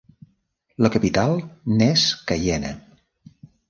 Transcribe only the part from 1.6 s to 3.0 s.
n'és Caiena.